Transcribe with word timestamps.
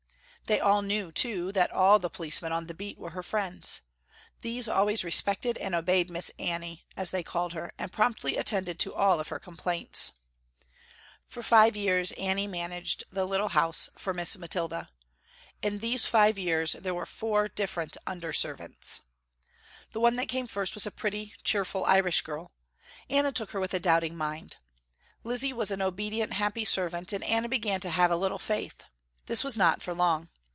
They 0.47 0.59
all 0.59 0.81
knew 0.81 1.13
too, 1.13 1.53
that 1.53 1.71
all 1.71 1.97
the 1.97 2.09
policemen 2.09 2.51
on 2.51 2.67
the 2.67 2.73
beat 2.73 2.97
were 2.97 3.11
her 3.11 3.23
friends. 3.23 3.79
These 4.41 4.67
always 4.67 5.01
respected 5.01 5.57
and 5.57 5.73
obeyed 5.73 6.09
Miss 6.09 6.29
Annie, 6.37 6.85
as 6.97 7.11
they 7.11 7.23
called 7.23 7.53
her, 7.53 7.71
and 7.79 7.89
promptly 7.89 8.35
attended 8.35 8.77
to 8.79 8.93
all 8.93 9.21
of 9.21 9.29
her 9.29 9.39
complaints. 9.39 10.11
For 11.29 11.41
five 11.41 11.77
years 11.77 12.11
Anna 12.17 12.49
managed 12.49 13.05
the 13.09 13.23
little 13.25 13.47
house 13.47 13.89
for 13.97 14.13
Miss 14.13 14.35
Mathilda. 14.35 14.89
In 15.61 15.79
these 15.79 16.05
five 16.05 16.37
years 16.37 16.73
there 16.73 16.93
were 16.93 17.05
four 17.05 17.47
different 17.47 17.95
under 18.05 18.33
servants. 18.33 18.99
The 19.93 20.01
one 20.01 20.17
that 20.17 20.27
came 20.27 20.47
first 20.47 20.73
was 20.73 20.85
a 20.85 20.91
pretty, 20.91 21.33
cheerful 21.45 21.85
irish 21.85 22.23
girl. 22.23 22.51
Anna 23.09 23.31
took 23.31 23.51
her 23.51 23.59
with 23.61 23.73
a 23.73 23.79
doubting 23.79 24.17
mind. 24.17 24.57
Lizzie 25.23 25.53
was 25.53 25.71
an 25.71 25.81
obedient, 25.81 26.33
happy 26.33 26.65
servant, 26.65 27.13
and 27.13 27.23
Anna 27.23 27.47
began 27.47 27.79
to 27.79 27.89
have 27.89 28.11
a 28.11 28.17
little 28.17 28.37
faith. 28.37 28.83
This 29.27 29.45
was 29.45 29.55
not 29.55 29.81
for 29.81 29.93
long. 29.93 30.27